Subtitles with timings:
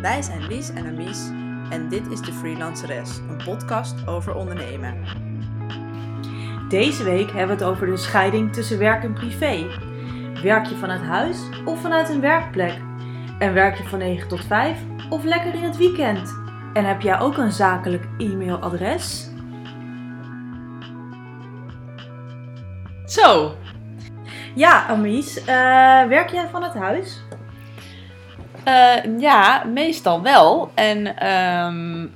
[0.00, 1.28] Wij zijn Lies en Amies
[1.70, 5.04] en dit is de Freelanceres, een podcast over ondernemen.
[6.68, 9.66] Deze week hebben we het over de scheiding tussen werk en privé.
[10.42, 12.78] Werk je vanuit huis of vanuit een werkplek?
[13.38, 14.78] En werk je van 9 tot 5
[15.10, 16.34] of lekker in het weekend?
[16.72, 19.30] En heb jij ook een zakelijk e-mailadres?
[23.04, 23.54] Zo,
[24.54, 25.46] Ja, Amies, eh,
[26.06, 27.22] werk jij vanuit huis?
[28.64, 30.70] Eh, ja, meestal wel.
[30.74, 32.06] En ehm,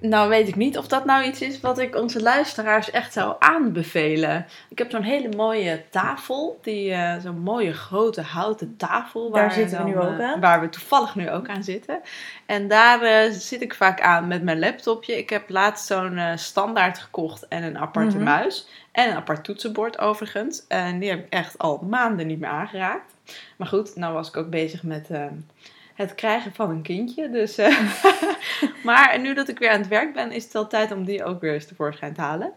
[0.00, 3.34] nou weet ik niet of dat nou iets is wat ik onze luisteraars echt zou
[3.38, 4.46] aanbevelen.
[4.68, 9.30] Ik heb zo'n hele mooie tafel, die eh, zo'n mooie grote houten tafel.
[9.30, 10.40] Daar zitten we dan, nu ook eh, aan.
[10.40, 12.00] Waar we toevallig nu ook aan zitten.
[12.46, 15.18] En daar zit ik vaak aan met mijn laptopje.
[15.18, 18.24] Ik heb laatst zo'n standaard gekocht en een aparte Mhm.
[18.24, 18.68] muis.
[18.92, 20.66] En een apart toetsenbord overigens.
[20.68, 23.14] En die heb ik echt al maanden niet meer aangeraakt.
[23.56, 25.24] Maar goed, nou was ik ook bezig met eh,
[25.98, 27.30] het krijgen van een kindje.
[27.30, 27.80] Dus, eh,
[28.84, 31.24] maar nu dat ik weer aan het werk ben, is het wel tijd om die
[31.24, 32.52] ook weer eens tevoorschijn te halen.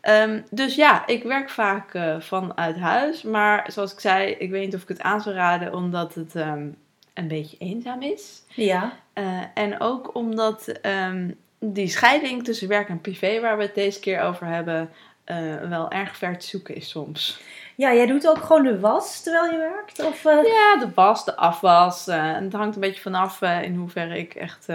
[0.00, 3.22] Ehm, dus ja, ik werk vaak eh, vanuit huis.
[3.22, 6.34] Maar zoals ik zei, ik weet niet of ik het aan zou raden, omdat het
[6.34, 6.68] ehm,
[7.14, 8.42] een beetje eenzaam is.
[8.48, 8.92] Ja.
[9.12, 14.00] Eh, en ook omdat ehm, die scheiding tussen werk en privé, waar we het deze
[14.00, 14.90] keer over hebben,
[15.24, 17.40] eh, wel erg ver te zoeken is soms.
[17.76, 20.04] Ja, jij doet ook gewoon de was terwijl je werkt?
[20.04, 22.06] Of, eh, Ja, de was, de afwas.
[22.08, 24.66] eh, en het hangt een beetje vanaf in hoeverre ik echt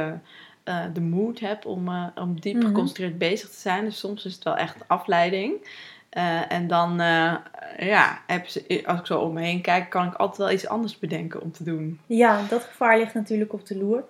[0.93, 2.65] de mood heb om, om diep Mhm.
[2.65, 3.83] geconcentreerd bezig te zijn.
[3.85, 5.67] Dus soms is het wel echt afleiding.
[6.09, 7.33] Eh, en dan, eh,
[7.79, 8.19] ja,
[8.85, 11.51] als ik zo om me heen kijk, kan ik altijd wel iets anders bedenken om
[11.51, 11.99] te doen.
[12.05, 14.03] Ja, dat gevaar ligt natuurlijk op de loer.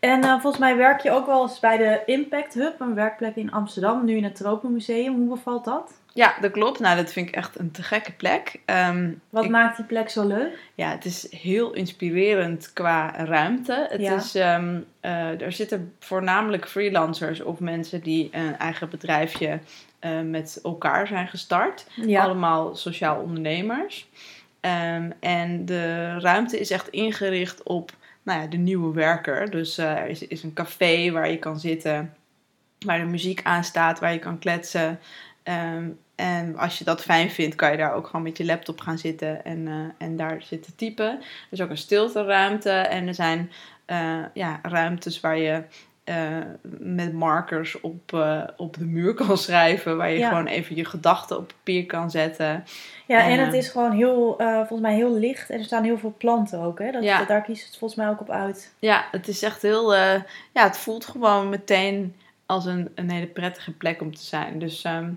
[0.00, 3.36] En eh, volgens mij werk je ook wel eens bij de Impact Hub, een werkplek
[3.36, 5.14] in Amsterdam, nu in het Tropenmuseum.
[5.14, 5.92] Hoe bevalt dat?
[6.12, 6.78] Ja, dat klopt.
[6.80, 8.60] Nou, dat vind ik echt een te gekke plek.
[8.64, 10.58] Ehm, Wat ik- maakt die plek zo leuk?
[10.74, 13.86] Ja, het is heel inspirerend qua ruimte.
[13.90, 14.14] Het Ja.
[14.14, 19.58] is, ehm, eh, er zitten voornamelijk freelancers of mensen die een eigen bedrijfje
[20.06, 21.86] eh, met elkaar zijn gestart.
[21.94, 22.22] Ja.
[22.22, 24.08] Allemaal sociaal ondernemers.
[24.60, 29.50] Ehm, en de ruimte is echt ingericht op nou ja, de nieuwe werker.
[29.50, 32.14] Dus eh, er is, is een café waar je kan zitten,
[32.78, 35.00] waar de muziek aanstaat, waar je kan kletsen.
[35.42, 38.80] Ehm, en als je dat fijn vindt, kan je daar ook gewoon met je laptop
[38.80, 41.10] gaan zitten en, eh, en daar zitten typen.
[41.10, 43.50] Er is ook een stilteruimte en er zijn
[44.32, 45.62] ja, ruimtes waar je
[46.06, 46.38] eh,
[46.78, 49.96] met markers op, eh, op de muur kan schrijven.
[49.96, 50.28] Waar je Ja.
[50.28, 52.64] gewoon even je gedachten op papier kan zetten.
[53.06, 55.50] Ja, en En, het eh, is gewoon heel, volgens mij heel licht.
[55.50, 56.90] En er staan heel veel planten ook, hè?
[56.90, 57.24] Dat, Ja.
[57.24, 58.72] Daar kiest het volgens mij ook op uit.
[58.78, 59.94] Ja, het is echt heel.
[59.94, 60.22] ja,
[60.52, 62.14] het voelt gewoon meteen
[62.46, 64.58] als een, een hele prettige plek om te zijn.
[64.58, 65.10] Dus ehm,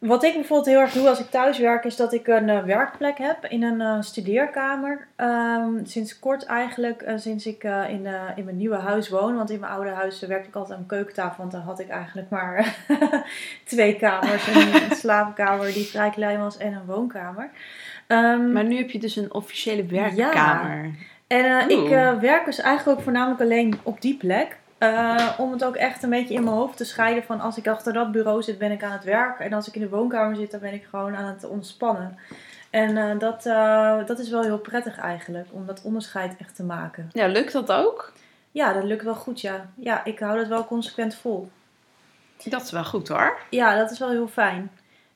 [0.00, 2.62] Wat ik bijvoorbeeld heel erg doe als ik thuis werk, is dat ik een eh,
[2.62, 5.06] werkplek heb in een eh, studeerkamer.
[5.16, 8.06] Ehm, sinds kort eigenlijk, eh, sinds ik in,
[8.36, 9.36] in mijn nieuwe huis woon.
[9.36, 11.88] Want in mijn oude huis werkte ik altijd aan mijn keukentafel, want daar had ik
[11.88, 12.76] eigenlijk maar
[13.64, 14.46] twee kamers.
[14.54, 17.50] Een slaapkamer die vrij klein was en een woonkamer.
[18.10, 20.90] Ehm, maar nu heb je dus een officiële werkkamer.
[21.26, 21.90] en eh, Oeh.
[21.90, 24.56] ik werk dus eigenlijk ook voornamelijk alleen op die plek.
[24.80, 27.68] Eh, om het ook echt een beetje in mijn hoofd te scheiden van als ik
[27.68, 29.38] achter dat bureau zit, ben ik aan het werk.
[29.38, 32.18] En als ik in de woonkamer zit, dan ben ik gewoon aan het ontspannen.
[32.70, 36.62] En eh, dat, eh, dat is wel heel prettig eigenlijk, om dat onderscheid echt te
[36.62, 37.10] maken.
[37.12, 38.12] Ja, lukt dat ook?
[38.50, 39.70] Ja, dat lukt wel goed, ja.
[39.74, 41.50] Ja, ik hou dat wel consequent vol.
[42.44, 43.38] Dat is wel goed hoor.
[43.50, 44.70] Ja, dat is wel heel fijn.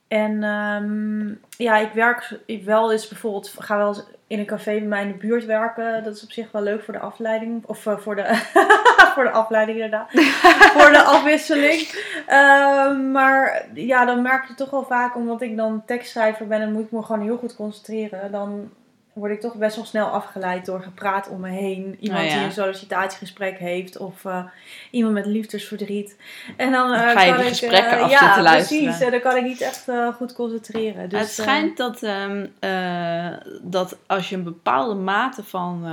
[0.09, 1.29] En ehm,
[1.63, 5.03] ja, ik werk ik wel eens bijvoorbeeld, ga wel eens in een café bij mij
[5.03, 6.05] in de buurt werken.
[6.05, 7.67] Dat is op zich wel leuk voor de afleiding.
[7.67, 8.25] Of eh, voor, de,
[9.15, 10.11] voor de afleiding inderdaad.
[10.77, 11.81] voor de afwisseling.
[12.27, 16.73] Ehm, maar ja, dan merk je toch wel vaak, omdat ik dan tekstschrijver ben en
[16.73, 18.33] moet ik me gewoon heel goed concentreren.
[18.33, 18.71] Dan
[19.15, 21.97] word ik toch best wel snel afgeleid door gepraat om me heen.
[22.01, 22.35] Iemand Oh ja.
[22.35, 24.45] die een sollicitatiegesprek heeft of eh,
[24.91, 26.17] iemand met liefdesverdriet.
[26.57, 28.85] En dan eh, ga je kan die ik, gesprekken eh, af ja, luisteren.
[28.85, 29.11] precies.
[29.11, 31.09] Dan kan ik niet echt goed concentreren.
[31.09, 33.31] Dus, het schijnt dat, ehm, eh,
[33.63, 35.87] dat als je een bepaalde mate van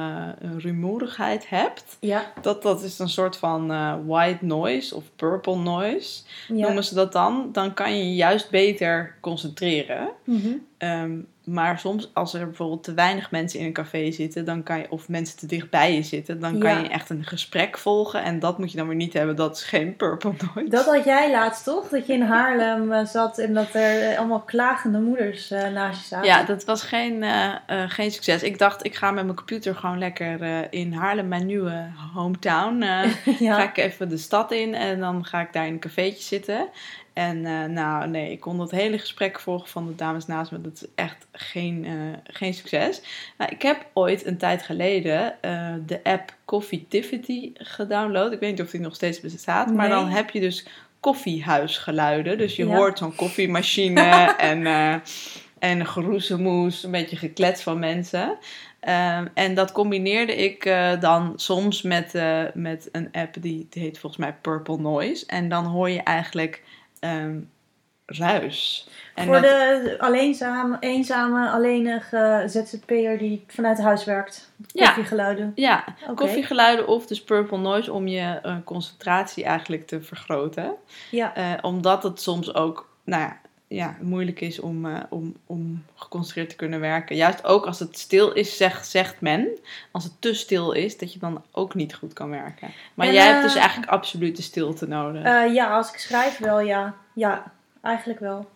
[0.58, 3.68] rumoerigheid hebt, ja, dat dat is een soort van
[4.06, 6.66] white noise of purple noise, ja.
[6.66, 7.50] noemen ze dat dan.
[7.52, 10.10] Dan kan je je juist beter concentreren.
[10.24, 10.54] Mhm.
[10.82, 14.78] Ehm, maar soms als er bijvoorbeeld te weinig mensen in een café zitten, dan kan
[14.78, 16.80] je, of mensen te dicht bij je zitten, dan kan Ja.
[16.80, 18.24] je echt een gesprek volgen.
[18.24, 19.36] En dat moet je dan weer niet hebben.
[19.36, 20.70] Dat is geen purple noise.
[20.70, 21.90] Dat had jij laatst toch?
[21.90, 26.02] Dat je in Haarlem eh, zat en dat er eh, allemaal klagende moeders eh, naast
[26.02, 26.28] je zaten.
[26.28, 27.24] Ja, dat was geen,
[27.88, 28.44] geen succes.
[28.44, 32.82] Ik dacht, ik ga met mijn computer gewoon lekker in Haarlem, mijn nieuwe hometown.
[33.40, 33.56] ja.
[33.56, 36.68] Ga ik even de stad in en dan ga ik daar in een cafeetje zitten.
[37.14, 40.62] En eh, nou, nee, ik kon dat hele gesprek volgen van de dames naast me.
[40.62, 41.92] Dat is echt geen, eh,
[42.24, 43.02] geen succes.
[43.38, 48.32] Nou, ik heb ooit een tijd geleden eh, de app Coffeetivity gedownload.
[48.32, 49.74] Ik weet niet of die nog steeds bestaat.
[49.74, 50.66] Maar dan heb je dus
[51.00, 52.38] koffiehuisgeluiden.
[52.38, 52.76] Dus je Ja.
[52.76, 54.02] hoort zo'n koffiemachine
[54.52, 54.66] en,
[55.60, 58.38] en geroezemoes, een beetje geklets van mensen.
[58.80, 60.64] Ehm, en dat combineerde ik
[61.00, 62.14] dan soms met,
[62.54, 65.26] met een app die, die heet volgens mij Purple Noise.
[65.26, 66.64] En dan hoor je eigenlijk
[67.02, 67.40] ehm,
[68.06, 68.88] ruis.
[69.16, 74.52] En Voor dat- de alleenzame, eenzame, alleenige ZZP'er die vanuit huis werkt.
[74.68, 74.86] Ja.
[74.86, 75.52] Koffiegeluiden.
[75.56, 76.14] Ja, Oké.
[76.14, 80.74] koffiegeluiden of dus Purple Noise om je eh, concentratie eigenlijk te vergroten.
[81.12, 81.36] Ja.
[81.36, 83.38] Eh, omdat het soms ook nou ja,
[83.76, 87.16] ja, moeilijk is om, eh, om, om geconcentreerd te kunnen werken.
[87.16, 89.48] Juist ook als het stil is, zegt, zegt men.
[89.92, 92.70] Als het te stil is, dat je dan ook niet goed kan werken.
[92.94, 95.24] Maar En, jij eh, hebt dus eigenlijk absoluut de stilte nodig.
[95.24, 96.96] Eh, ja, als ik schrijf wel, ja.
[97.14, 97.52] Ja,
[97.82, 98.50] eigenlijk wel.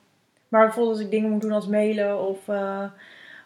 [0.47, 2.83] Maar bijvoorbeeld als ik dingen moet doen als mailen of, eh,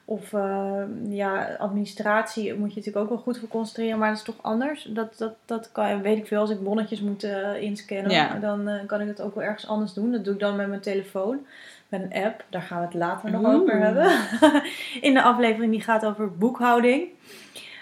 [0.09, 3.99] of eh, ja, administratie, moet je natuurlijk ook wel goed voor concentreren.
[3.99, 4.83] Maar dat is toch anders.
[4.83, 8.39] Dat, dat, dat kan, weet ik veel, als ik bonnetjes moet eh, inscannen, Ja.
[8.39, 10.11] dan eh, kan ik het ook wel ergens anders doen.
[10.11, 11.45] Dat doe ik dan met mijn telefoon.
[11.89, 13.53] Met een app, daar gaan we het later nog Oeh.
[13.55, 14.11] over hebben.
[15.07, 17.07] In de aflevering die gaat over boekhouding.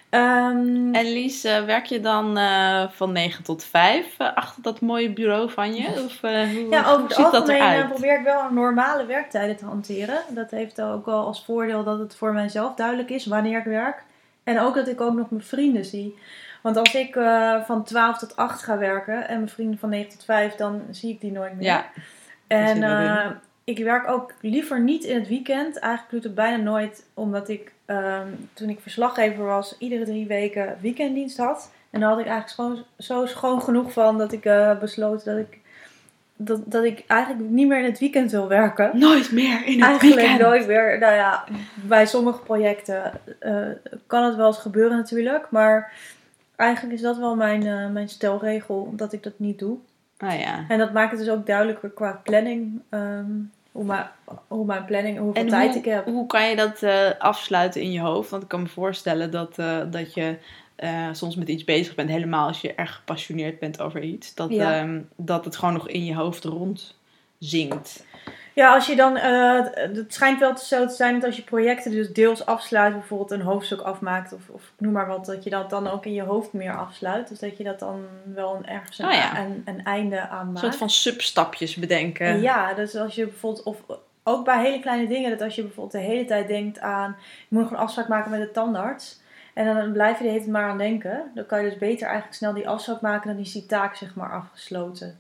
[0.10, 4.82] Ehm, En Lies, eh, werk je dan eh, van 9 tot 5 eh, achter dat
[4.82, 5.88] mooie bureau van je?
[6.06, 10.18] Of eh, hoe, Ja, over het algemeen probeer ik wel normale werktijden te hanteren.
[10.30, 14.04] Dat heeft ook wel als voordeel dat het voor mijzelf duidelijk is wanneer ik werk.
[14.44, 16.20] En ook dat ik ook nog mijn vrienden zie.
[16.62, 17.14] Want als ik
[17.66, 21.14] van 12 tot 8 ga werken en mijn vrienden van 9 tot 5, dan zie
[21.14, 21.66] ik die nooit meer.
[21.66, 21.86] Ja,
[22.48, 22.84] en
[23.68, 25.80] ik werk ook liever niet in het weekend.
[25.80, 30.28] Eigenlijk doe ik het bijna nooit, omdat ik ehm, toen ik verslaggever was, iedere drie
[30.28, 31.72] weken weekenddienst had.
[31.90, 35.38] En daar had ik eigenlijk schoon, zo schoon genoeg van dat ik eh, besloot dat
[35.38, 35.58] ik,
[36.36, 38.92] dat, dat ik eigenlijk niet meer in het weekend wil werken.
[38.94, 40.42] nooit meer in het Eigenlijk weekend.
[40.42, 41.00] nooit meer.
[41.00, 41.44] Nou ja,
[41.76, 43.68] bij sommige projecten eh,
[44.08, 45.48] kan het wel eens gebeuren natuurlijk.
[45.52, 45.92] Maar
[46.56, 49.78] eigenlijk is dat wel mijn, eh, mijn stelregel, dat ik dat niet doe.
[50.18, 50.66] Ah ja.
[50.68, 52.82] En dat maakt het dus ook duidelijker qua planning.
[52.90, 53.26] ehm,
[53.78, 54.08] hoe, mijn,
[54.48, 56.06] hoe mijn planning, hoeveel En tijd hoe, ik heb.
[56.06, 58.30] hoe kan je dat eh, afsluiten in je hoofd?
[58.30, 60.38] Want ik kan me voorstellen dat, eh, dat je
[60.76, 64.50] eh, soms met iets bezig bent, helemaal als je erg gepassioneerd bent over iets, dat,
[64.50, 64.80] Ja.
[64.80, 68.06] ehm, dat het gewoon nog in je hoofd rondzinkt.
[68.58, 71.92] Ja, als je dan, eh, het schijnt wel zo te zijn dat als je projecten
[71.92, 75.70] dus deels afsluit, bijvoorbeeld een hoofdstuk afmaakt of, of noem maar wat, dat je dat
[75.70, 77.28] dan ook in je hoofd meer afsluit.
[77.28, 79.40] Dus dat je dat dan wel een, ergens een, Ah, ja.
[79.40, 80.60] een, een einde aan Een maakt.
[80.60, 82.26] soort van substapjes bedenken.
[82.26, 83.78] En ja, dus als je bijvoorbeeld, of
[84.24, 87.46] ook bij hele kleine dingen, dat als je bijvoorbeeld de hele tijd denkt aan, je
[87.48, 89.20] moet nog een afspraak maken met de tandarts.
[89.54, 91.32] En dan blijf je de hele maar aan denken.
[91.36, 94.16] Dan kan je dus beter eigenlijk snel die afspraak maken, dan is die taak zeg
[94.16, 95.20] maar afgesloten.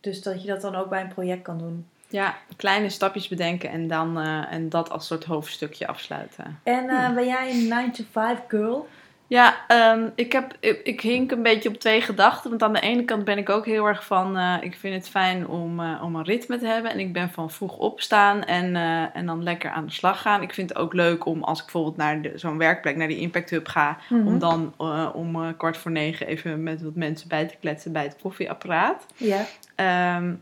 [0.00, 1.86] Dus dat je dat dan ook bij een project kan doen.
[2.12, 6.60] Ja, kleine stapjes bedenken en dan eh, en dat als soort hoofdstukje afsluiten.
[6.62, 7.14] En eh, Hmm.
[7.14, 8.88] ben jij een 9 to 5 girl?
[9.26, 12.50] Ja, ehm, ik, heb, ik, ik hink een beetje op twee gedachten.
[12.50, 14.36] Want aan de ene kant ben ik ook heel erg van...
[14.38, 16.90] eh, ik vind het fijn om, om een ritme te hebben.
[16.90, 18.76] En ik ben van vroeg opstaan en,
[19.12, 20.42] en dan lekker aan de slag gaan.
[20.42, 23.50] Ik vind het ook leuk om als ik bijvoorbeeld naar zo'n werkplek, naar die Impact
[23.50, 23.98] Hub ga...
[24.08, 24.26] Mhm.
[24.26, 24.74] om dan
[25.14, 29.06] om kwart voor negen even met wat mensen bij te kletsen bij het koffieapparaat.
[29.16, 29.44] Ja.
[29.74, 30.34] Ehm,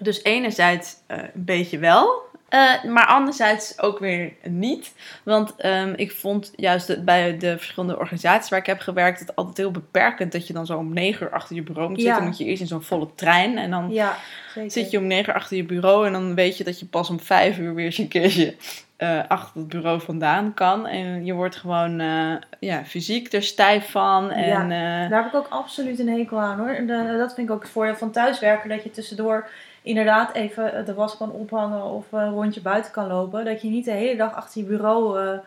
[0.00, 4.92] dus enerzijds eh, een beetje wel, eh, maar anderzijds ook weer niet.
[5.24, 9.20] Want ehm, ik vond juist bij de verschillende organisaties waar ik heb gewerkt...
[9.20, 11.96] het altijd heel beperkend dat je dan zo om negen uur achter je bureau moet
[11.98, 12.02] Ja.
[12.04, 12.20] zitten.
[12.22, 14.16] Dan moet je eerst in zo'n volle trein en dan Ja,
[14.66, 16.06] zit je om negen uur achter je bureau...
[16.06, 18.54] en dan weet je dat je pas om vijf uur weer eens een keertje
[18.96, 20.86] eh, achter het bureau vandaan kan.
[20.86, 21.98] En je wordt gewoon
[22.60, 24.62] ja, fysiek er stijf van en...
[24.62, 26.74] eh, Daar heb ik ook absoluut een hekel aan hoor.
[26.86, 28.68] De- dat vind ik ook het voordeel van thuiswerken.
[28.68, 29.48] Dat je tussendoor
[29.82, 33.44] inderdaad even de was kan ophangen of een rondje buiten kan lopen.
[33.44, 35.38] Dat je niet de hele dag achter je bureau eh,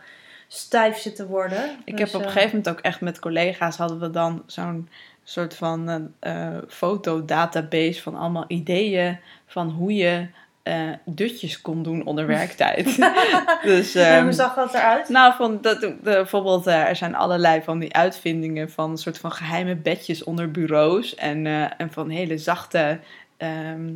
[0.47, 1.63] stijf zit te worden.
[1.83, 4.43] Ik Dus, heb op een eh, gegeven moment ook echt met collega's hadden we dan
[4.45, 4.89] zo'n
[5.23, 10.27] soort van eh, eh, fotodatabase van allemaal ideeën van hoe je
[10.63, 12.97] eh, dutjes kon doen onder werktijd.
[13.63, 15.09] dus, en ehm, hoe zag dat eruit?
[15.09, 19.17] nou, van dat, de, bijvoorbeeld, eh, er zijn allerlei van die uitvindingen van een soort
[19.17, 22.99] van geheime bedjes onder bureaus en, eh, en van hele zachte
[23.37, 23.89] ehm,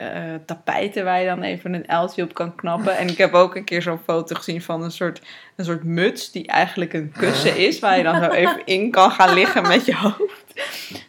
[0.00, 2.96] eh, tapijten waar je dan even een uiltje op kan knappen.
[2.96, 5.22] En ik heb ook een keer zo'n foto gezien van een soort,
[5.56, 9.10] een soort muts die eigenlijk een kussen is waar je dan zo even in kan
[9.10, 10.44] gaan liggen met je hoofd.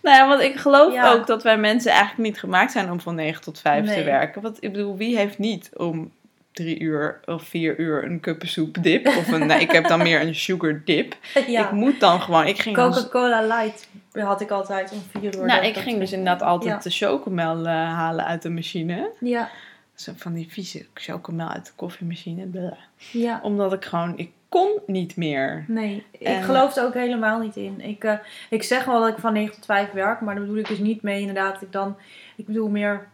[0.02, 1.12] Nou ja, want ik geloof Ja.
[1.12, 4.42] ook dat wij mensen eigenlijk niet gemaakt zijn om van 9 tot 5 te werken.
[4.42, 6.12] Want ik bedoel, wie heeft niet om
[6.52, 9.08] drie uur of vier uur een kuppensoep dip.
[9.08, 11.16] Of een, nee, ik heb dan meer een sugar dip.
[11.48, 11.66] ja.
[11.66, 15.46] Ik moet dan gewoon, ik ging Coca-Cola Light had ik altijd om vier uur.
[15.46, 16.80] nou, ik ging dus inderdaad altijd Ja.
[16.90, 19.10] de chocomel eh, halen uit de machine.
[19.20, 19.50] Ja,
[19.96, 22.46] Zo van die vieze chocomel uit de koffiemachine.
[22.46, 22.72] Blah.
[23.12, 23.40] ja.
[23.44, 25.66] Omdat ik gewoon, ik kon niet meer.
[25.68, 27.82] Nee, ik En- geloof er ook helemaal niet in.
[27.82, 28.14] Ik, eh,
[28.50, 30.80] ik zeg wel dat ik van 9 tot 5 werk, maar daar bedoel ik dus
[30.80, 31.62] niet mee inderdaad.
[31.62, 31.98] Ik, dan,
[32.36, 33.08] ik bedoel meer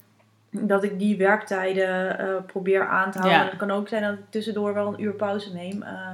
[0.61, 3.39] dat ik die werktijden eh, probeer aan te houden.
[3.39, 3.45] Ja.
[3.45, 5.83] Het kan ook zijn dat ik tussendoor wel een uur pauze neem.
[5.83, 6.09] eh,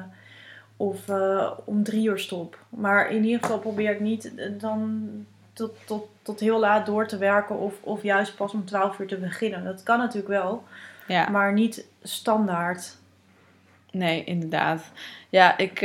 [0.77, 2.57] of eh, om drie uur stop.
[2.69, 5.09] Maar in ieder geval probeer ik niet dan
[5.53, 7.59] tot, tot, tot heel laat door te werken.
[7.59, 9.63] Of, of juist pas om 12 uur te beginnen.
[9.63, 10.63] Dat kan natuurlijk wel,
[11.07, 11.29] Ja.
[11.29, 12.95] maar niet standaard.
[13.91, 14.91] Nee, inderdaad.
[15.29, 15.81] Ja, ik,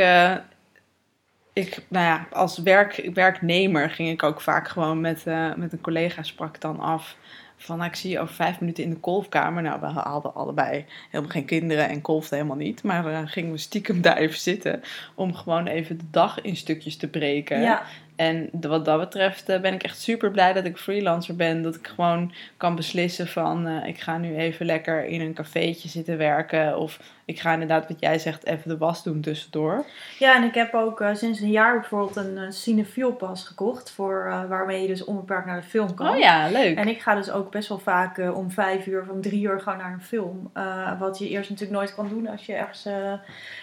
[1.53, 5.25] ik nou ja, als werk, werknemer ging ik ook vaak gewoon met,
[5.57, 7.17] met een collega sprak dan af.
[7.59, 9.63] Van, nou, ik zie je over vijf minuten in de kolfkamer.
[9.63, 12.83] Nou, we hadden allebei helemaal geen kinderen en kolfden helemaal niet.
[12.83, 14.83] Maar eh, gingen we stiekem daar even zitten
[15.15, 17.61] om gewoon even de dag in stukjes te breken.
[17.61, 17.83] Ja,
[18.19, 21.63] En wat dat betreft eh, ben ik echt super blij dat ik freelancer ben.
[21.63, 25.89] Dat ik gewoon kan beslissen van eh, ik ga nu even lekker in een cafeetje
[25.89, 26.79] zitten werken.
[26.79, 29.85] Of ik ga inderdaad wat jij zegt even de was doen tussendoor.
[30.19, 33.91] Ja, en ik heb ook eh, sinds een jaar bijvoorbeeld een uh, Cinefiel pas gekocht.
[33.91, 36.09] Voor, waarmee je dus onbeperkt naar de film kan.
[36.09, 36.77] Oh ja, leuk.
[36.77, 39.61] En ik ga dus ook best wel vaak om vijf uur of om drie uur
[39.61, 40.51] gewoon naar een film.
[40.99, 42.87] Wat je eerst natuurlijk nooit kan doen als je ergens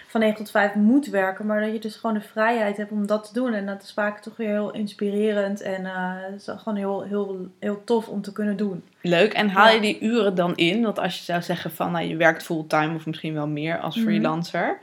[0.06, 1.46] van 9 tot 5 moet werken.
[1.46, 3.54] Maar dat je dus gewoon de vrijheid hebt om dat te doen.
[3.54, 5.60] En dat is vaak toch weer heel inspirerend.
[5.62, 8.82] En eh, is gewoon heel, heel, heel tof om te kunnen doen.
[9.00, 9.32] Leuk.
[9.32, 9.72] En haal Ja.
[9.74, 10.82] je die uren dan in?
[10.82, 13.96] Want als je zou zeggen van nou, je werkt fulltime of misschien wel meer als
[13.96, 14.04] Mhm.
[14.04, 14.78] freelancer.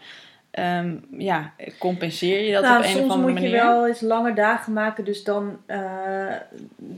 [0.53, 3.55] Ehm, ja, compenseer je dat nou, op een soms of andere moet manier?
[3.57, 5.05] je wel eens lange dagen maken.
[5.05, 6.35] Dus dan, eh,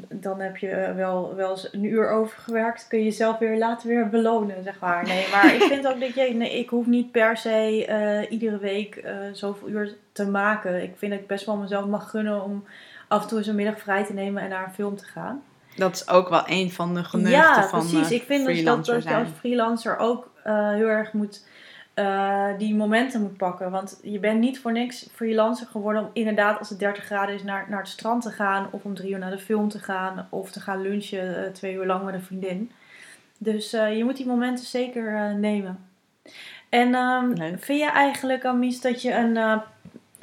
[0.09, 2.87] dan heb je wel, wel eens een uur overgewerkt.
[2.87, 5.03] Kun je jezelf weer later weer belonen, zeg maar.
[5.07, 6.33] Nee, maar ik vind ook dat je...
[6.33, 10.83] Nee, ik hoef niet per se eh, iedere week eh, zoveel uur te maken.
[10.83, 12.63] Ik vind dat ik best wel mezelf mag gunnen om
[13.07, 15.43] af en toe eens een middag vrij te nemen en naar een film te gaan.
[15.75, 18.09] Dat is ook wel een van de geneugten Ja, van precies.
[18.09, 21.45] eh, ik vind dus dat, dat je als freelancer ook eh, heel erg moet
[21.95, 23.71] eh, die momenten moet pakken.
[23.71, 27.43] Want je bent niet voor niks freelancer geworden om inderdaad als het 30 graden is
[27.43, 28.67] naar, naar het strand te gaan.
[28.71, 30.27] Of om drie uur naar de film te gaan.
[30.29, 32.71] Of te gaan lunchen eh, twee uur lang met een vriendin.
[33.37, 35.89] Dus eh, je moet die momenten zeker nemen.
[36.69, 39.61] En ehm, vind je eigenlijk, Amies, dat je een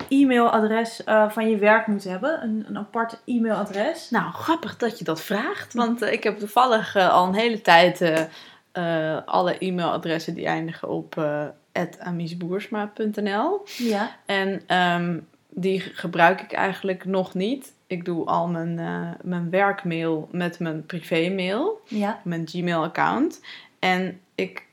[0.08, 2.42] e-mailadres van je werk moet hebben?
[2.42, 4.10] Een, een apart e-mailadres?
[4.10, 5.74] Nou, grappig dat je dat vraagt.
[5.74, 8.28] Want ik heb toevallig al een hele tijd
[9.24, 11.16] alle e-mailadressen die eindigen op
[11.98, 13.62] amiesboersma.nl.
[13.76, 14.16] Ja.
[14.26, 17.72] En ehm, die gebruik ik eigenlijk nog niet.
[17.86, 22.20] Ik doe al mijn, eh, mijn werkmail met mijn privémail, Ja.
[22.24, 23.40] mijn Gmail-account.
[23.78, 24.66] En ik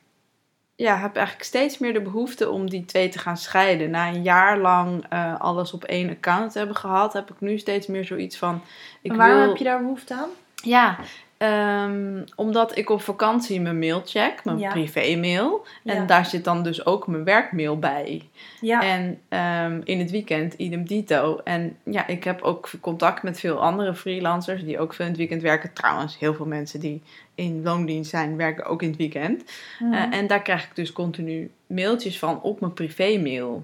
[0.75, 3.89] ja, heb eigenlijk steeds meer de behoefte om die twee te gaan scheiden.
[3.89, 7.87] Na een jaar lang eh, alles op één account hebben gehad, heb ik nu steeds
[7.87, 8.61] meer zoiets van...
[9.01, 9.47] Ik waarom wil...
[9.47, 10.29] heb je daar behoefte aan?
[10.55, 10.97] Ja,
[11.39, 14.71] ehm, omdat ik op vakantie mijn mail check, mijn Ja.
[14.71, 15.65] privémail.
[15.83, 16.05] En Ja.
[16.05, 18.29] daar zit dan dus ook mijn werkmail bij.
[18.61, 18.81] Ja.
[18.81, 21.39] En ehm, in het weekend idem dito.
[21.43, 25.19] En ja, ik heb ook contact met veel andere freelancers die ook veel in het
[25.19, 25.73] weekend werken.
[25.73, 27.01] Trouwens, heel veel mensen die
[27.35, 29.43] in loondienst zijn, werken ook in het weekend.
[29.79, 29.93] Mhm.
[29.93, 33.63] Eh, en daar krijg ik dus continu mailtjes van op mijn privémail.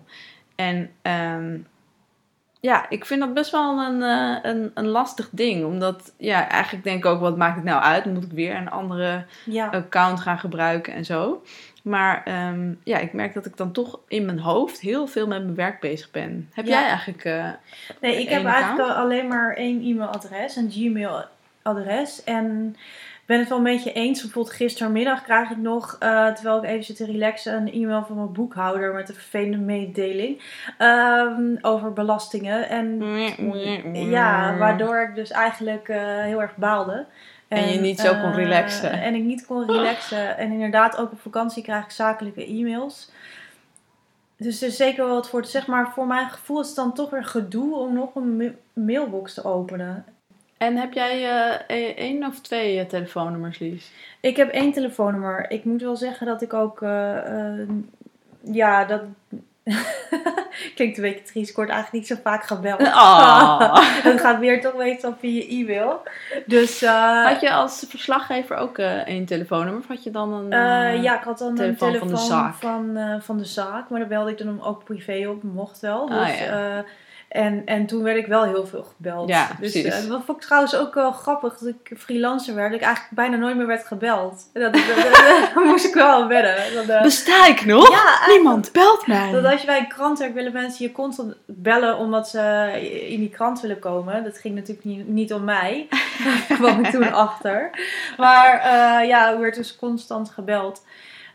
[0.55, 1.58] En ehm,
[2.59, 5.65] ja, ik vind dat best wel een, eh, een, een lastig ding.
[5.65, 8.05] Omdat, ja, eigenlijk denk ik ook, wat maakt het nou uit?
[8.05, 9.67] Moet ik weer een andere ja.
[9.67, 11.43] account gaan gebruiken en zo?
[11.83, 15.43] Maar ehm, ja, ik merk dat ik dan toch in mijn hoofd heel veel met
[15.43, 16.50] mijn werk bezig ben.
[16.53, 16.79] Heb Ja.
[16.79, 17.24] jij eigenlijk...
[17.24, 17.50] eh,
[18.01, 22.24] Nee, ik heb eigenlijk alleen maar één e-mailadres, een Gmail-adres.
[22.24, 22.75] En
[23.25, 24.22] ben het wel een beetje eens.
[24.22, 28.15] Bijvoorbeeld gistermiddag krijg ik nog, eh, terwijl ik even zit te relaxen, een e-mail van
[28.15, 30.41] mijn boekhouder met een vervelende mededeling
[30.77, 32.70] ehm, over belastingen.
[32.70, 32.98] En
[34.10, 37.05] ja, waardoor ik dus eigenlijk eh, heel erg baalde.
[37.48, 38.91] En je niet zo kon eh, relaxen.
[38.91, 40.38] En ik niet kon relaxen.
[40.38, 43.12] En inderdaad, ook op vakantie krijg ik zakelijke e-mails.
[44.38, 45.74] Dus er is zeker wel wat voor te zeggen.
[45.74, 49.34] Maar voor mijn gevoel is het dan toch weer gedoe om nog een ma- mailbox
[49.34, 50.05] te openen.
[50.57, 53.91] En heb jij eh, e- één of twee eh, telefoonnummers, Lies?
[54.19, 55.51] Ik heb één telefoonnummer.
[55.51, 56.81] Ik moet wel zeggen dat ik ook...
[56.81, 57.17] eh,
[57.62, 57.67] eh,
[58.41, 59.01] ja, dat...
[60.75, 61.50] Klinkt een beetje triest.
[61.50, 62.81] Ik word eigenlijk niet zo vaak gebeld.
[62.81, 63.75] Oh.
[64.03, 66.01] Het gaat weer toch meestal via e-mail.
[66.45, 66.81] Dus...
[67.25, 69.81] Had je als verslaggever ook één telefoonnummer?
[69.81, 70.50] Of had je dan een...
[71.01, 72.53] Ja, ik had dan telefoon een van telefoon de zaak.
[72.53, 73.89] van, van de zaak.
[73.89, 76.09] Maar daar belde ik dan ook privé op, mocht wel.
[76.09, 76.83] Ah, Dus, ja.
[77.35, 79.29] En, en toen werd ik wel heel veel gebeld.
[79.29, 80.03] Ja, dus precies.
[80.03, 82.71] eh, dat vond ik trouwens ook wel grappig dat ik freelancer werd.
[82.71, 84.49] Dat ik eigenlijk bijna nooit meer werd gebeld.
[84.53, 86.73] Dat, dat, moest ik wel aan wedden.
[86.73, 87.89] Dat, eh, Besta ik nog?
[87.89, 89.31] ja, Niemand belt mij.
[89.31, 92.71] Dat als je bij een krant werkt, willen mensen je constant bellen omdat ze
[93.07, 94.23] in die krant willen komen.
[94.23, 95.87] Dat ging natuurlijk niet, niet om mij.
[96.47, 97.69] Daar kwam ik toen achter.
[98.17, 100.83] Maar eh, ja, ik werd dus constant gebeld.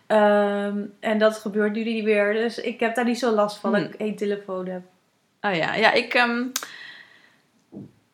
[0.06, 2.32] Ehm, en dat gebeurt nu niet meer.
[2.32, 3.90] Dus ik heb daar niet zo last van dat Hmm.
[3.92, 4.80] ik één telefoon heb.
[5.40, 6.42] Oh ja, ja ik, ehm,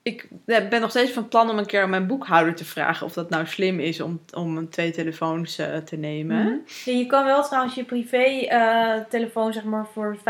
[0.03, 3.13] ik ben nog steeds van plan om een keer aan mijn boekhouder te vragen of
[3.13, 6.37] dat nou slim is om, om twee telefoons eh, te nemen.
[6.45, 6.55] Mhm.
[6.85, 10.21] Ja, je kan wel trouwens je privé eh, telefoon zeg maar voor 75%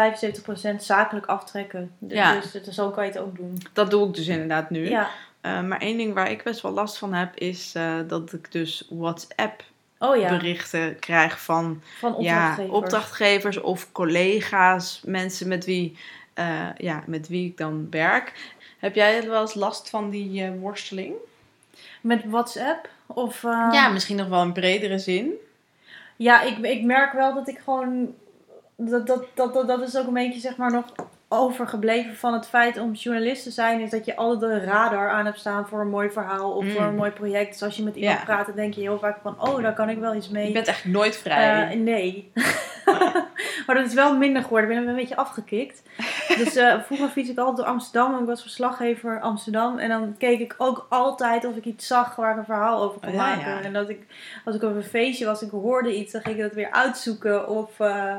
[0.78, 1.90] zakelijk aftrekken.
[2.08, 2.40] D- Ja.
[2.40, 3.58] Dus, dus zo kan je het ook doen.
[3.72, 4.88] Dat doe ik dus inderdaad nu.
[4.88, 5.08] Ja.
[5.42, 7.72] Maar één ding waar ik best wel last van heb, is
[8.06, 9.62] dat ik dus WhatsApp
[9.98, 15.98] Oh ja, berichten krijg van van ja, opdrachtgevers of collega's, mensen met wie,
[16.36, 18.54] eh, ja, met wie ik dan werk.
[18.78, 21.14] Heb jij wel eens last van die eh, worsteling?
[22.00, 22.88] Met WhatsApp?
[23.06, 25.30] Of, eh, ja, misschien nog wel in bredere zin.
[26.16, 28.14] Ja, ik, ik merk wel dat ik gewoon.
[28.76, 30.84] Dat, dat, dat, dat, dat is ook een beetje zeg maar nog
[31.28, 33.80] overgebleven van het feit om journalist te zijn.
[33.80, 36.70] Is dat je altijd een radar aan hebt staan voor een mooi verhaal of Mm.
[36.70, 37.52] voor een mooi project.
[37.52, 38.24] Dus als je met iemand Ja.
[38.24, 40.46] praat, dan denk je heel vaak van: oh, daar kan ik wel iets mee.
[40.46, 41.74] Je bent echt nooit vrij.
[41.74, 42.30] Nee.
[43.66, 44.70] maar dat is wel minder geworden.
[44.70, 45.82] Ik ben een beetje afgekikt.
[46.28, 48.14] Dus eh, vroeger fiets ik altijd door Amsterdam.
[48.14, 49.78] en Ik was verslaggever Amsterdam.
[49.78, 53.00] En dan keek ik ook altijd of ik iets zag waar ik een verhaal over
[53.00, 53.50] kon Ja, maken.
[53.50, 53.60] ja.
[53.60, 54.06] En dat ik,
[54.44, 57.48] als ik op een feestje was, ik hoorde iets, dan ging ik dat weer uitzoeken.
[57.48, 58.14] Of eh,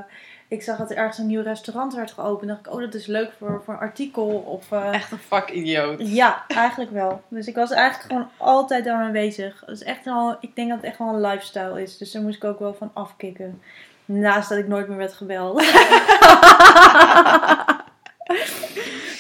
[0.48, 2.40] ik zag dat er ergens een nieuw restaurant werd geopend.
[2.40, 4.28] Dan dacht ik, oh, dat is leuk voor, voor een artikel.
[4.28, 6.00] Of, eh, Echt een fuck idioot.
[6.08, 7.22] ja, eigenlijk wel.
[7.28, 9.60] Dus ik was eigenlijk gewoon altijd daarmee bezig.
[9.66, 11.98] Dat is echt wel, ik denk dat het echt wel een lifestyle is.
[11.98, 13.62] Dus daar moest ik ook wel van afkicken.
[14.06, 15.64] Naast dat ik nooit meer werd gebeld.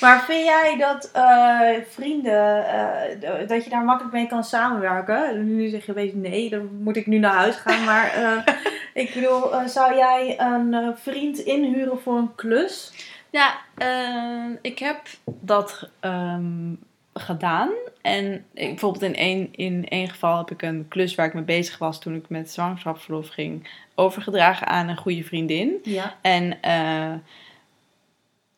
[0.01, 5.55] maar vind jij dat eh, vrienden, eh, dat je daar makkelijk mee kan samenwerken?
[5.55, 7.83] Nu zeg je opeens nee, dan moet ik nu naar huis gaan.
[7.83, 8.53] Maar eh,
[9.03, 12.93] ik bedoel, zou jij een vriend inhuren voor een klus?
[13.29, 16.73] Ja, eh, ik heb dat ehm,
[17.13, 17.69] gedaan.
[18.01, 21.43] En ik, bijvoorbeeld in één, in één geval heb ik een klus waar ik mee
[21.43, 25.79] bezig was toen ik met zwangerschapsverlof ging overgedragen aan een goede vriendin.
[25.83, 26.15] Ja.
[26.21, 26.59] En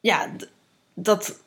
[0.02, 0.28] ja,
[1.04, 1.40] dat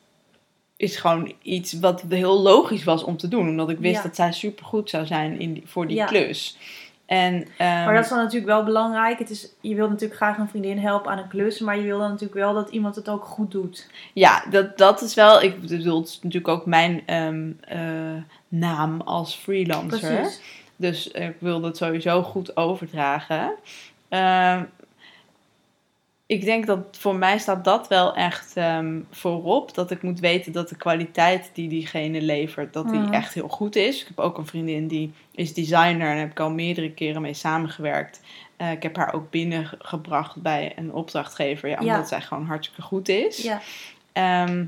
[0.77, 3.49] is gewoon iets wat heel logisch was om te doen.
[3.49, 4.01] Omdat ik wist Ja.
[4.01, 6.05] dat zij supergoed zou zijn in die, voor die Ja.
[6.05, 6.57] klus.
[7.05, 9.19] En, ehm, Maar dat is dan natuurlijk wel belangrijk.
[9.19, 11.59] Het is, je wilt natuurlijk graag een vriendin helpen aan een klus.
[11.59, 13.89] Maar je wil dan natuurlijk wel dat iemand het ook goed doet.
[14.13, 15.41] Ja, dat, dat is wel.
[15.41, 19.99] Ik bedoel, het is natuurlijk ook mijn ehm, eh, naam als freelancer.
[20.15, 20.41] Precies.
[20.75, 23.53] Dus ik wil dat sowieso goed overdragen.
[24.09, 24.63] Ehm,
[26.33, 29.73] ik denk dat voor mij staat dat wel echt ehm, voorop.
[29.75, 33.13] Dat ik moet weten dat de kwaliteit die diegene levert, dat die Mhm.
[33.13, 34.01] echt heel goed is.
[34.01, 37.33] Ik heb ook een vriendin die is designer en heb ik al meerdere keren mee
[37.33, 38.21] samengewerkt.
[38.57, 42.03] Eh, ik heb haar ook binnengebracht bij een opdrachtgever, ja, omdat Ja.
[42.05, 43.37] zij gewoon hartstikke goed is.
[43.43, 43.61] Ja.
[44.13, 44.65] Ehm,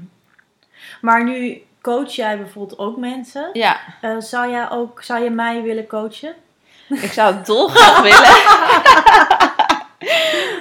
[1.01, 3.49] Maar nu coach jij bijvoorbeeld ook mensen.
[3.53, 6.33] ja, Eh, zou, jij ook, zou je mij willen coachen?
[6.89, 9.53] ik zou het dolgraag willen.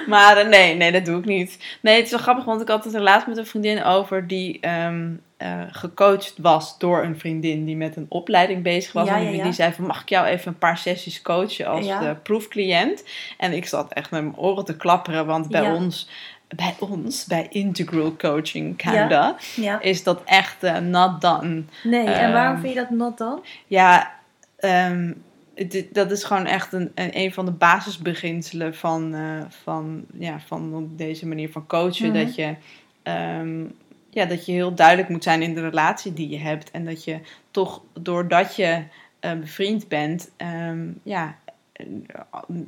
[0.07, 1.77] Maar eh, nee, nee, dat doe ik niet.
[1.81, 4.27] Nee, het is wel grappig, want ik had het er laatst met een vriendin over
[4.27, 9.07] die ehm, eh, gecoacht was door een vriendin die met een opleiding bezig was.
[9.07, 9.51] Ja, en die, ja.
[9.51, 13.03] zei van, mag ik jou even een paar sessies coachen als eh, proefcliënt?
[13.37, 16.09] En ik zat echt met mijn oren te klapperen, want bij ons...
[16.55, 19.81] Bij ons, bij Integral Coaching Canada, Ja.
[19.81, 21.63] is dat echt not done.
[21.83, 23.43] Nee, en waarom Ehm, vind je dat not dan?
[23.67, 24.11] Ja,
[24.57, 25.11] ehm,
[25.55, 30.39] dit- dat is gewoon echt een, een, een van de basisbeginselen van, eh, van, ja,
[30.39, 32.07] van deze manier van coachen.
[32.09, 32.25] Mhm.
[32.25, 32.55] Dat, je,
[33.03, 33.63] ehm,
[34.09, 36.71] ja, dat je heel duidelijk moet zijn in de relatie die je hebt.
[36.71, 37.19] En dat je
[37.51, 38.83] toch, doordat je
[39.19, 41.37] eh, bevriend bent, ehm, ja,
[41.71, 41.85] eh,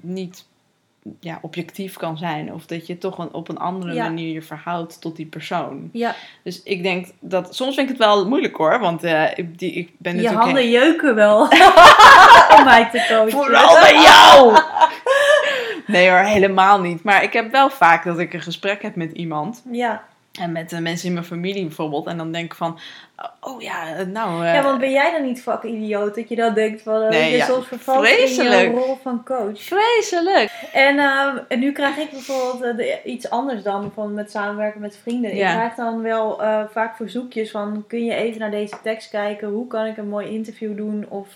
[0.01, 0.45] niet
[1.19, 2.53] ja, objectief kan zijn.
[2.53, 4.03] Of dat je toch een, op een andere Ja.
[4.03, 5.89] manier je verhoudt tot die persoon.
[5.91, 7.55] Ja, Dus ik denk dat...
[7.55, 8.79] Soms vind ik het wel moeilijk hoor.
[8.79, 10.45] Want eh, ik, die, ik ben je natuurlijk...
[10.45, 11.39] handen jeuken wel
[12.57, 13.31] om mij te coachen.
[13.31, 14.57] Vooral bij jou!
[15.85, 17.03] Nee hoor, helemaal niet.
[17.03, 19.63] Maar ik heb wel vaak dat ik een gesprek heb met iemand.
[19.71, 20.03] Ja.
[20.39, 22.07] En met de mensen in mijn familie bijvoorbeeld.
[22.07, 22.79] En dan denk ik van,
[23.41, 24.45] oh ja, nou...
[24.45, 26.15] eh, ja, want ben jij dan niet vakidioot?
[26.15, 29.23] Dat je dan denkt van, uh, Nee, je ja, soms vervalt in je rol van
[29.23, 29.61] coach.
[29.61, 30.51] Vreselijk!
[30.73, 34.97] En, ehm, en nu krijg ik bijvoorbeeld eh, iets anders dan van met samenwerken met
[35.01, 35.35] vrienden.
[35.35, 35.49] Ja.
[35.49, 39.47] Ik krijg dan wel vaak verzoekjes van kun je even naar deze tekst kijken?
[39.47, 41.05] Hoe kan ik een mooi interview doen?
[41.09, 41.27] Of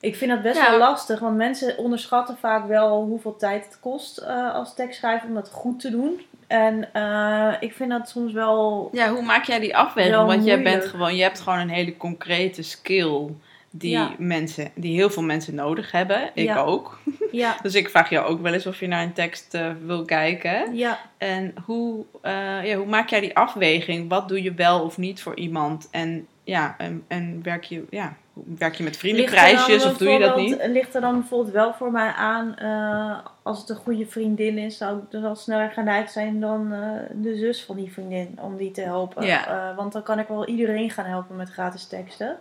[0.00, 0.70] ik vind dat best Ja.
[0.70, 5.50] wel lastig, want mensen onderschatten vaak wel hoeveel tijd het kost als tekstschrijver om dat
[5.50, 6.20] goed te doen.
[6.50, 8.88] En eh, ik vind dat soms wel.
[8.92, 10.26] Ja, hoe maak jij die afweging?
[10.26, 13.26] Want jij bent gewoon, je hebt gewoon een hele concrete skill
[13.70, 14.10] die Ja.
[14.18, 16.30] mensen, die heel veel mensen nodig hebben.
[16.34, 16.60] Ik Ja.
[16.62, 16.98] ook.
[17.32, 20.04] Ja, Dus ik vraag jou ook wel eens of je naar een tekst eh, wil
[20.04, 20.74] kijken.
[20.76, 24.08] ja, En hoe, eh, ja, hoe maak jij die afweging?
[24.08, 25.88] Wat doe je wel of niet voor iemand?
[25.90, 30.18] En ja, en, en werk, je, ja, werk je met vriendenprijsjes dan of doe je
[30.18, 30.66] dat niet?
[30.66, 34.76] Ligt er dan bijvoorbeeld wel voor mij aan, eh, als het een goede vriendin is,
[34.76, 36.80] zou ik dus al sneller geneigd zijn dan eh,
[37.12, 39.26] de zus van die vriendin om die te helpen.
[39.26, 39.46] Ja.
[39.46, 42.38] Eh, want dan kan ik wel iedereen gaan helpen met gratis teksten.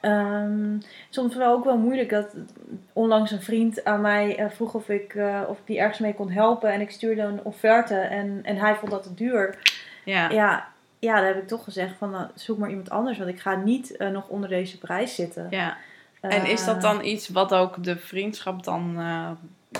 [0.00, 0.78] Ehm,
[1.10, 2.34] soms wel ook wel moeilijk dat
[2.92, 5.16] onlangs een vriend aan mij vroeg of ik,
[5.48, 8.74] of ik die ergens mee kon helpen en ik stuurde een offerte en, en hij
[8.74, 9.58] vond dat te duur.
[10.04, 10.30] Ja.
[10.30, 10.71] Ja,
[11.04, 13.54] ja, dan heb ik toch gezegd van nou, zoek maar iemand anders, want ik ga
[13.54, 15.46] niet eh, nog onder deze prijs zitten.
[15.50, 15.76] ja.
[16.20, 19.30] En is dat Eh, dan iets wat ook de vriendschap dan eh,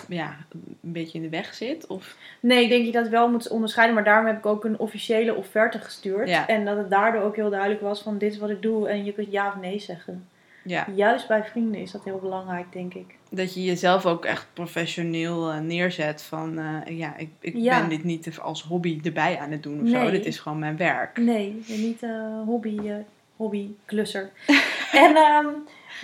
[0.09, 1.87] ja, een beetje in de weg zit?
[1.87, 2.17] Of?
[2.41, 3.95] Nee, ik denk je dat wel moet onderscheiden.
[3.95, 6.29] Maar daarom heb ik ook een officiële offerte gestuurd.
[6.29, 6.47] Ja.
[6.47, 8.89] En dat het daardoor ook heel duidelijk was van dit is wat ik doe.
[8.89, 10.29] En je kunt ja of nee zeggen.
[10.65, 13.15] Ja, Juist bij vrienden is dat heel belangrijk, denk ik.
[13.31, 17.81] dat je jezelf ook echt professioneel eh, neerzet van eh, ja, ik, ik Ja.
[17.81, 19.99] ben dit niet als hobby erbij aan het doen of zo.
[20.03, 20.11] Nee.
[20.11, 21.17] Dit is gewoon mijn werk.
[21.19, 22.95] Nee, niet eh hobby, eh
[23.37, 24.31] hobbyklusser.
[25.05, 25.47] en ehm,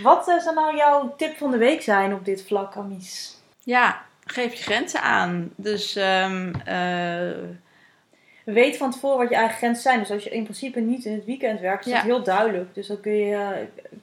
[0.02, 3.36] wat zou nou jouw tip van de week zijn op dit vlak, Amies?
[3.62, 5.50] Ja, geef je grenzen aan.
[5.56, 7.30] Dus ehm, eh,
[8.54, 9.98] Weet van tevoren wat je eigen grenzen zijn.
[9.98, 11.96] Dus als je in principe niet in het weekend werkt, is Ja.
[11.98, 12.74] dat heel duidelijk.
[12.74, 13.48] Dus dan kun je, eh,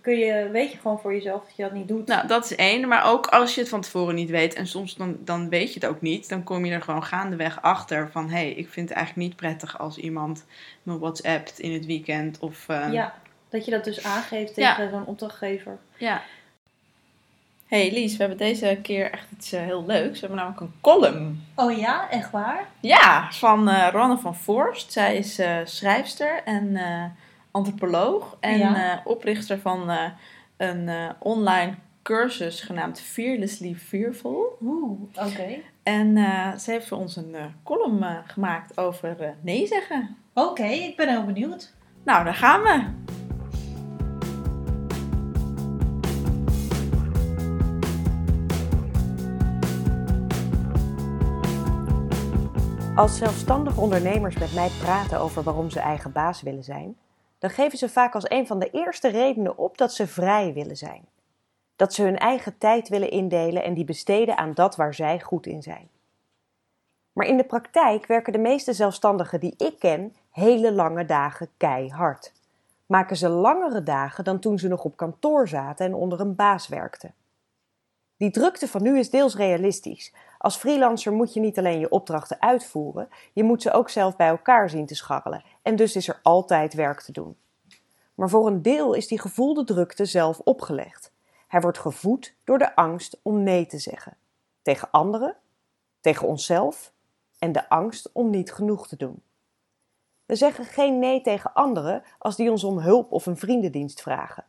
[0.01, 2.07] kun je, weet je gewoon voor jezelf dat je dat niet doet.
[2.07, 2.87] nou, dat is één.
[2.87, 5.79] Maar ook als je het van tevoren niet weet en soms dan, dan weet je
[5.79, 8.89] het ook niet, dan kom je er gewoon gaandeweg achter van hé, hey, ik vind
[8.89, 10.45] het eigenlijk niet prettig als iemand
[10.83, 13.13] me WhatsAppt in het weekend of ehm, Ja,
[13.49, 14.75] dat je dat dus aangeeft Ja.
[14.75, 15.77] tegen zo'n opdrachtgever.
[15.97, 16.21] Ja.
[17.65, 20.19] Hey Lies, we hebben deze keer echt iets eh, heel leuks.
[20.19, 21.43] We hebben namelijk een column.
[21.55, 22.67] Oh ja, echt waar?
[22.79, 24.91] Ja, van eh Ronne van Voorst.
[24.91, 26.77] Zij is eh, schrijfster en
[27.51, 28.37] antropoloog.
[28.39, 29.01] En Ja.
[29.03, 29.89] oprichter van
[30.57, 31.73] een online
[32.03, 34.57] cursus genaamd Fearlessly Fearful.
[34.61, 35.47] Oeh, oké.
[35.83, 36.17] En
[36.59, 40.17] ze heeft voor ons een column gemaakt over nee zeggen.
[40.33, 41.73] Oké, ik ben heel benieuwd.
[42.03, 42.83] Nou, daar gaan we.
[52.95, 56.97] Als zelfstandige ondernemers met mij praten over waarom ze eigen baas willen zijn,
[57.39, 60.77] dan geven ze vaak als een van de eerste redenen op dat ze vrij willen
[60.77, 61.05] zijn.
[61.75, 65.45] Dat ze hun eigen tijd willen indelen en die besteden aan dat waar zij goed
[65.45, 65.89] in zijn.
[67.13, 72.33] Maar in de praktijk werken de meeste zelfstandigen die ik ken hele lange dagen keihard.
[72.85, 76.67] Maken ze langere dagen dan toen ze nog op kantoor zaten en onder een baas
[76.67, 77.13] werkten.
[78.17, 80.13] Die drukte van nu is deels realistisch.
[80.37, 84.27] Als freelancer moet je niet alleen je opdrachten uitvoeren, je moet ze ook zelf bij
[84.27, 85.43] elkaar zien te scharrelen.
[85.61, 87.37] En dus is er altijd werk te doen.
[88.15, 91.11] Maar voor een deel is die gevoelde drukte zelf opgelegd.
[91.47, 94.17] Hij wordt gevoed door de angst om nee te zeggen.
[94.61, 95.35] Tegen anderen,
[96.01, 96.93] tegen onszelf
[97.39, 99.23] en de angst om niet genoeg te doen.
[100.25, 104.45] We zeggen geen nee tegen anderen als die ons om hulp of een vriendendienst vragen.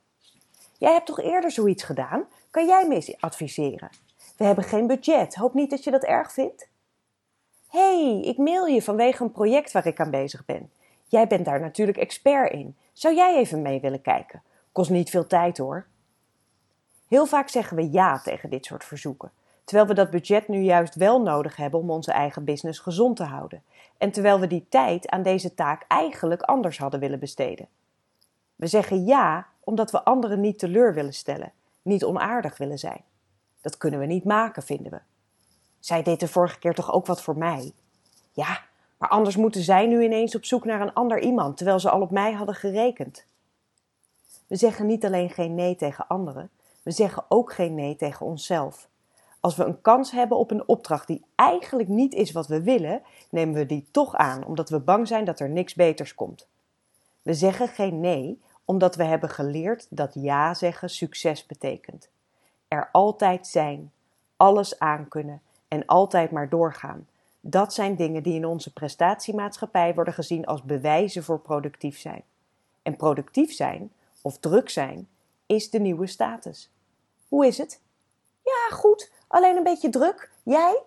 [0.79, 2.29] Jij hebt toch eerder zoiets gedaan?
[2.51, 3.91] Kan jij me adviseren?
[4.37, 5.35] We hebben geen budget.
[5.35, 6.69] Hoop niet dat je dat erg vindt.
[7.69, 10.71] hey, ik mail je vanwege een project waar ik aan bezig ben.
[11.05, 12.77] Jij bent daar natuurlijk expert in.
[12.93, 14.43] Zou jij even mee willen kijken?
[14.73, 15.87] Kost niet veel tijd hoor.
[17.09, 19.31] Heel vaak zeggen we ja tegen dit soort verzoeken,
[19.65, 23.25] terwijl we dat budget nu juist wel nodig hebben om onze eigen business gezond te
[23.25, 23.63] houden.
[23.99, 27.69] En terwijl we die tijd aan deze taak eigenlijk anders hadden willen besteden.
[28.57, 33.05] We zeggen ja omdat we anderen niet teleur willen stellen, niet onaardig willen zijn.
[33.67, 35.01] Dat kunnen we niet maken, vinden we.
[35.81, 37.73] Zij deed de vorige keer toch ook wat voor mij?
[38.33, 38.61] Ja,
[38.99, 42.01] maar anders moeten zij nu ineens op zoek naar een ander iemand, terwijl ze al
[42.01, 43.25] op mij hadden gerekend.
[44.47, 46.51] We zeggen niet alleen geen nee tegen anderen,
[46.83, 48.89] we zeggen ook geen nee tegen onszelf.
[49.41, 53.03] Als we een kans hebben op een opdracht die eigenlijk niet is wat we willen,
[53.31, 56.49] nemen we die toch aan, omdat we bang zijn dat er niks beters komt.
[57.23, 62.09] We zeggen geen nee, omdat we hebben geleerd dat ja zeggen succes betekent.
[62.69, 63.93] Er altijd zijn,
[64.37, 67.09] alles aankunnen en altijd maar doorgaan.
[67.41, 72.23] Dat zijn dingen die in onze prestatiemaatschappij worden gezien als bewijzen voor productief zijn.
[72.83, 75.09] En productief zijn, of druk zijn,
[75.47, 76.71] is de nieuwe status.
[77.29, 77.81] Hoe is het?
[78.43, 79.13] Ja, goed.
[79.27, 80.31] Alleen een beetje druk.
[80.43, 80.83] Jij?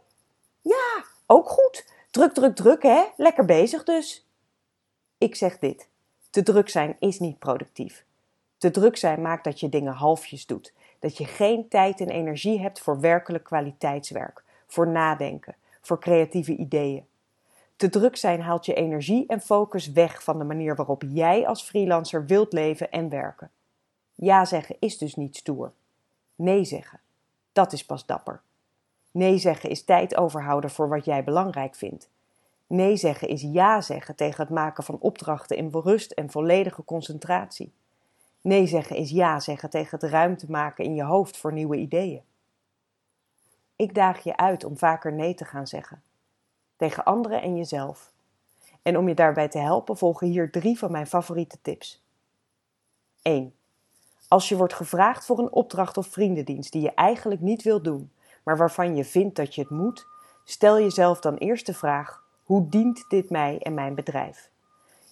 [0.62, 1.86] Ja, ook goed.
[2.12, 3.04] Druk, druk, druk, hè?
[3.18, 4.28] Lekker bezig dus.
[5.18, 5.88] Ik zeg dit.
[6.30, 8.06] Te druk zijn is niet productief.
[8.58, 10.74] Te druk zijn maakt dat je dingen halfjes doet.
[11.00, 17.08] Dat je geen tijd en energie hebt voor werkelijk kwaliteitswerk, voor nadenken, voor creatieve ideeën.
[17.76, 21.64] Te druk zijn haalt je energie en focus weg van de manier waarop jij als
[21.64, 23.52] freelancer wilt leven en werken.
[24.16, 25.72] Ja zeggen is dus niet stoer.
[26.36, 27.00] Nee zeggen,
[27.54, 28.42] dat is pas dapper.
[29.12, 32.10] Nee zeggen is tijd overhouden voor wat jij belangrijk vindt.
[32.68, 37.74] Nee zeggen is ja zeggen tegen het maken van opdrachten in rust en volledige concentratie.
[38.42, 42.22] Nee zeggen is ja zeggen tegen het ruimte maken in je hoofd voor nieuwe ideeën.
[43.76, 46.04] Ik daag je uit om vaker nee te gaan zeggen.
[46.76, 48.12] Tegen anderen en jezelf.
[48.82, 52.04] En om je daarbij te helpen volgen hier drie van mijn favoriete tips.
[53.22, 53.54] 1.
[54.28, 58.12] Als je wordt gevraagd voor een opdracht of vriendendienst die je eigenlijk niet wilt doen,
[58.44, 60.06] maar waarvan je vindt dat je het moet,
[60.44, 64.50] stel jezelf dan eerst de vraag: hoe dient dit mij en mijn bedrijf?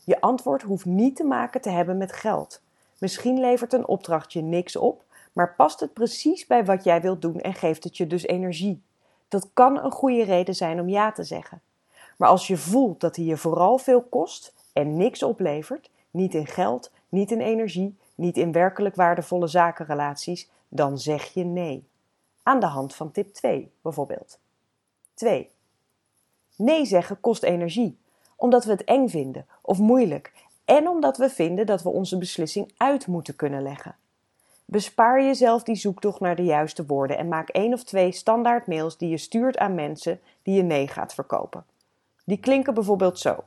[0.04, 2.62] Je antwoord hoeft niet te maken te hebben met geld.
[3.00, 7.22] Misschien levert een opdracht je niks op, maar past het precies bij wat jij wilt
[7.22, 8.82] doen en geeft het je dus energie.
[9.28, 11.62] Dat kan een goede reden zijn om ja te zeggen.
[12.18, 16.48] Maar als je voelt dat hij je vooral veel kost en niks oplevert, niet in
[16.48, 21.88] geld, niet in energie, niet in werkelijk waardevolle zakenrelaties, dan zeg je nee.
[22.44, 24.40] Aan de hand van tip 2 bijvoorbeeld.
[25.14, 25.50] 2.
[26.56, 27.98] Nee zeggen kost energie,
[28.36, 30.34] omdat we het eng vinden of moeilijk
[30.68, 33.96] en omdat we vinden dat we onze beslissing uit moeten kunnen leggen.
[34.66, 38.98] Bespaar jezelf die zoektocht naar de juiste woorden en maak één of twee standaard mails
[38.98, 41.66] die je stuurt aan mensen die je nee gaat verkopen.
[42.26, 43.44] Die klinken bijvoorbeeld zo: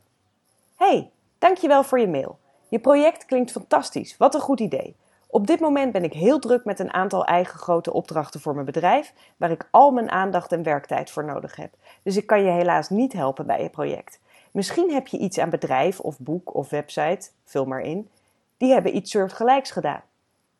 [0.77, 2.39] Hey, dankjewel voor je mail.
[2.69, 4.17] Je project klinkt fantastisch.
[4.17, 4.97] Wat een goed idee.
[5.27, 8.67] Op dit moment ben ik heel druk met een aantal eigen grote opdrachten voor mijn
[8.67, 11.75] bedrijf, waar ik al mijn aandacht en werktijd voor nodig heb.
[12.03, 14.21] Dus ik kan je helaas niet helpen bij je project.
[14.51, 18.09] Misschien heb je iets aan bedrijf of boek of website, vul maar in.
[18.57, 20.03] Die hebben iets soortgelijks gedaan.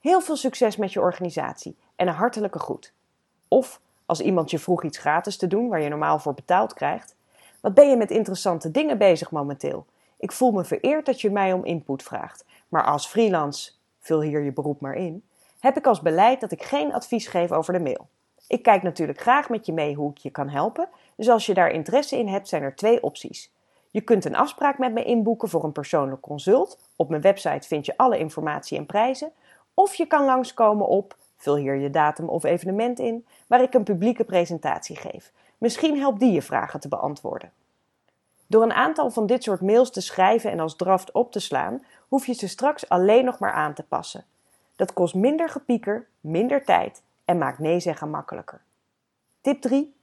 [0.01, 2.93] Heel veel succes met je organisatie en een hartelijke groet.
[3.49, 7.17] Of als iemand je vroeg iets gratis te doen waar je normaal voor betaald krijgt.
[7.61, 9.87] Wat ben je met interessante dingen bezig momenteel?
[10.19, 12.45] Ik voel me vereerd dat je mij om input vraagt.
[12.69, 15.25] Maar als freelance, vul hier je beroep maar in,
[15.61, 18.09] heb ik als beleid dat ik geen advies geef over de mail.
[18.47, 21.55] Ik kijk natuurlijk graag met je mee hoe ik je kan helpen, dus als je
[21.55, 23.53] daar interesse in hebt, zijn er twee opties.
[23.91, 26.79] Je kunt een afspraak met me inboeken voor een persoonlijk consult.
[26.97, 29.33] Op mijn website vind je alle informatie en prijzen.
[29.75, 33.85] Of je kan langskomen op, vul hier je datum of evenement in, waar ik een
[33.85, 35.33] publieke presentatie geef.
[35.59, 37.53] Misschien helpt die je vragen te beantwoorden.
[38.47, 41.85] Door een aantal van dit soort mails te schrijven en als draft op te slaan,
[42.09, 44.25] hoef je ze straks alleen nog maar aan te passen.
[44.77, 48.61] Dat kost minder gepieker, minder tijd en maakt nee zeggen makkelijker.
[49.41, 49.95] Tip 3.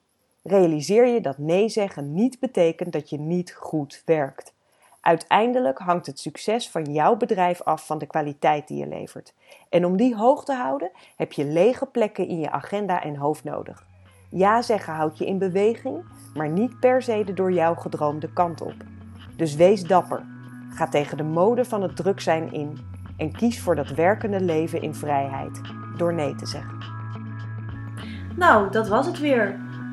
[0.47, 4.53] Realiseer je dat nee zeggen niet betekent dat je niet goed werkt.
[5.01, 9.33] Uiteindelijk hangt het succes van jouw bedrijf af van de kwaliteit die je levert.
[9.69, 13.43] En om die hoog te houden, heb je lege plekken in je agenda en hoofd
[13.43, 13.85] nodig.
[14.29, 18.61] Ja zeggen houdt je in beweging, maar niet per se de door jou gedroomde kant
[18.61, 18.75] op.
[19.35, 20.25] Dus wees dapper.
[20.69, 22.77] Ga tegen de mode van het druk zijn in
[23.17, 25.61] en kies voor dat werkende leven in vrijheid
[25.97, 26.77] door nee te zeggen.
[28.35, 29.66] Nou, dat was het weer.